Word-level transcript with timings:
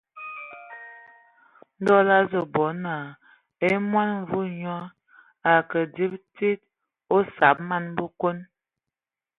Ndɔ 1.81 1.95
lə 2.07 2.13
azu 2.21 2.39
bɔ 2.53 2.65
naa 2.83 3.07
e 3.67 3.69
mɔn 3.91 4.09
mvua 4.19 4.43
nyɔ 4.59 4.75
a 5.51 5.53
ke 5.69 5.79
dzib 5.93 6.13
tsid 6.33 6.59
a 6.67 6.69
osab 7.15 7.57
man 7.69 7.85
Bəkon. 7.95 8.37